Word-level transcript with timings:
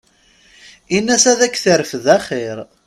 Ina-s 0.97 1.25
ad 1.31 1.41
k-terfed 1.53 2.05
axir. 2.15 2.57